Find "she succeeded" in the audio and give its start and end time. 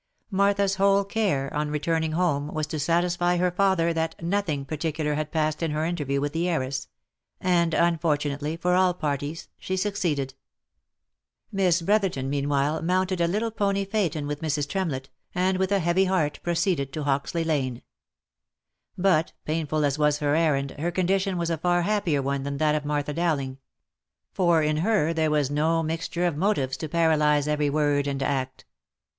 9.59-10.33